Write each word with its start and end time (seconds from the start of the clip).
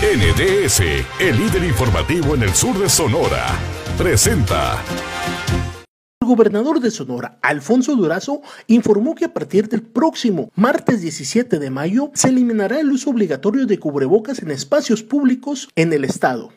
NDS, 0.00 0.80
el 1.18 1.36
líder 1.36 1.64
informativo 1.64 2.36
en 2.36 2.44
el 2.44 2.54
sur 2.54 2.78
de 2.78 2.88
Sonora, 2.88 3.48
presenta. 3.98 4.80
El 6.20 6.28
gobernador 6.28 6.78
de 6.78 6.92
Sonora, 6.92 7.40
Alfonso 7.42 7.96
Durazo, 7.96 8.40
informó 8.68 9.16
que 9.16 9.24
a 9.24 9.34
partir 9.34 9.68
del 9.68 9.82
próximo 9.82 10.52
martes 10.54 11.00
17 11.00 11.58
de 11.58 11.70
mayo 11.70 12.12
se 12.14 12.28
eliminará 12.28 12.78
el 12.78 12.92
uso 12.92 13.10
obligatorio 13.10 13.66
de 13.66 13.80
cubrebocas 13.80 14.40
en 14.40 14.52
espacios 14.52 15.02
públicos 15.02 15.68
en 15.74 15.92
el 15.92 16.04
estado 16.04 16.52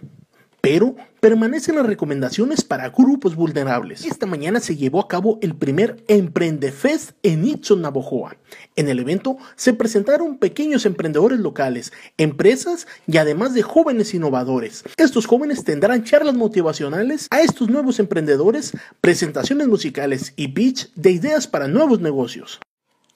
pero 0.62 0.96
permanecen 1.20 1.76
las 1.76 1.86
recomendaciones 1.86 2.64
para 2.64 2.90
grupos 2.90 3.36
vulnerables. 3.36 4.06
Esta 4.06 4.26
mañana 4.26 4.60
se 4.60 4.76
llevó 4.76 5.00
a 5.00 5.08
cabo 5.08 5.40
el 5.42 5.56
primer 5.56 6.04
Emprendefest 6.08 7.12
en 7.24 7.46
Itzon, 7.46 7.82
Navojoa. 7.82 8.38
En 8.76 8.88
el 8.88 9.00
evento 9.00 9.38
se 9.56 9.74
presentaron 9.74 10.38
pequeños 10.38 10.86
emprendedores 10.86 11.40
locales, 11.40 11.92
empresas 12.18 12.88
y 13.08 13.18
además 13.18 13.54
de 13.54 13.64
jóvenes 13.64 14.14
innovadores. 14.14 14.84
Estos 14.98 15.26
jóvenes 15.26 15.64
tendrán 15.64 16.04
charlas 16.04 16.36
motivacionales 16.36 17.28
a 17.32 17.42
estos 17.42 17.70
nuevos 17.70 18.00
emprendedores, 18.00 18.74
presentaciones 19.02 19.68
musicales 19.68 20.34
y 20.36 20.50
pitch 20.50 20.94
de 20.96 21.12
ideas 21.12 21.48
para 21.48 21.68
nuevos 21.68 22.02
negocios 22.02 22.60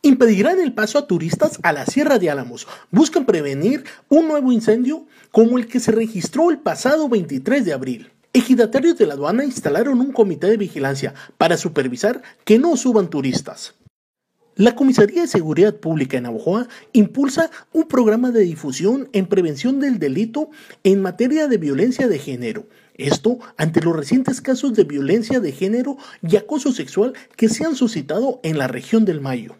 impedirán 0.05 0.59
el 0.59 0.73
paso 0.73 0.99
a 0.99 1.07
turistas 1.07 1.59
a 1.63 1.73
la 1.73 1.85
Sierra 1.87 2.19
de 2.19 2.29
Álamos. 2.29 2.67
Buscan 2.91 3.25
prevenir 3.25 3.83
un 4.07 4.27
nuevo 4.27 4.51
incendio 4.51 5.07
como 5.31 5.57
el 5.57 5.65
que 5.67 5.79
se 5.79 5.91
registró 5.91 6.51
el 6.51 6.59
pasado 6.59 7.09
23 7.09 7.65
de 7.65 7.73
abril. 7.73 8.11
Ejidatarios 8.31 8.97
de 8.97 9.07
la 9.07 9.15
aduana 9.15 9.45
instalaron 9.45 9.99
un 9.99 10.11
comité 10.11 10.47
de 10.47 10.57
vigilancia 10.57 11.15
para 11.37 11.57
supervisar 11.57 12.21
que 12.43 12.59
no 12.59 12.77
suban 12.77 13.09
turistas. 13.09 13.73
La 14.55 14.75
Comisaría 14.75 15.21
de 15.21 15.27
Seguridad 15.27 15.75
Pública 15.75 16.17
en 16.17 16.23
Navojoa 16.23 16.67
impulsa 16.93 17.49
un 17.73 17.87
programa 17.87 18.31
de 18.31 18.41
difusión 18.41 19.09
en 19.11 19.25
prevención 19.25 19.79
del 19.79 19.97
delito 19.97 20.49
en 20.83 21.01
materia 21.01 21.47
de 21.47 21.57
violencia 21.57 22.07
de 22.07 22.19
género. 22.19 22.67
Esto 22.93 23.39
ante 23.57 23.81
los 23.81 23.95
recientes 23.95 24.39
casos 24.39 24.75
de 24.75 24.83
violencia 24.83 25.39
de 25.39 25.51
género 25.51 25.97
y 26.21 26.35
acoso 26.35 26.71
sexual 26.71 27.13
que 27.35 27.49
se 27.49 27.65
han 27.65 27.75
suscitado 27.75 28.39
en 28.43 28.57
la 28.57 28.67
región 28.67 29.03
del 29.03 29.19
Mayo. 29.19 29.55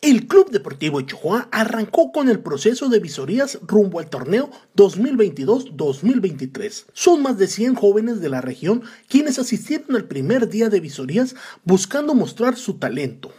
El 0.00 0.28
Club 0.28 0.52
Deportivo 0.52 1.00
Chihuahua 1.00 1.48
arrancó 1.50 2.12
con 2.12 2.28
el 2.28 2.38
proceso 2.38 2.88
de 2.88 3.00
visorías 3.00 3.58
rumbo 3.66 3.98
al 3.98 4.08
torneo 4.08 4.48
2022-2023. 4.76 6.84
Son 6.92 7.20
más 7.20 7.36
de 7.36 7.48
100 7.48 7.74
jóvenes 7.74 8.20
de 8.20 8.28
la 8.28 8.40
región 8.40 8.84
quienes 9.08 9.40
asistieron 9.40 9.96
al 9.96 10.04
primer 10.04 10.48
día 10.48 10.68
de 10.68 10.78
visorías 10.78 11.34
buscando 11.64 12.14
mostrar 12.14 12.56
su 12.56 12.74
talento. 12.74 13.32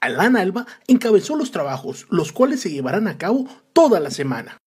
Alan 0.00 0.36
Alba 0.36 0.66
encabezó 0.86 1.34
los 1.34 1.50
trabajos, 1.50 2.06
los 2.10 2.30
cuales 2.30 2.60
se 2.60 2.70
llevarán 2.70 3.08
a 3.08 3.16
cabo 3.16 3.48
toda 3.72 3.98
la 3.98 4.10
semana. 4.10 4.58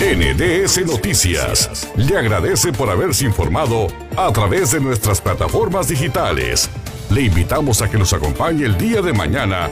NDS 0.00 0.86
Noticias 0.86 1.86
le 1.98 2.16
agradece 2.16 2.72
por 2.72 2.88
haberse 2.88 3.26
informado 3.26 3.88
a 4.16 4.32
través 4.32 4.72
de 4.72 4.80
nuestras 4.80 5.20
plataformas 5.20 5.88
digitales. 5.88 6.70
Le 7.10 7.22
invitamos 7.22 7.82
a 7.82 7.90
que 7.90 7.98
nos 7.98 8.14
acompañe 8.14 8.64
el 8.64 8.78
día 8.78 9.02
de 9.02 9.12
mañana 9.12 9.68